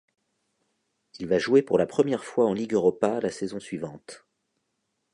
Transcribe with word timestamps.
Il 1.19 1.27
va 1.27 1.37
jouer 1.37 1.61
pour 1.61 1.77
la 1.77 1.85
première 1.85 2.23
fois 2.23 2.47
en 2.47 2.53
Ligue 2.55 2.73
Europa 2.73 3.19
la 3.21 3.29
saison 3.29 3.59
suivante. 3.59 4.25